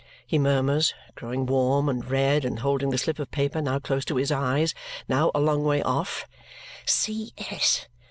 [0.25, 4.15] He murmurs, growing warm and red and holding the slip of paper now close to
[4.15, 4.73] his eyes,
[5.07, 6.25] now a long way off,
[6.87, 7.85] "C.S.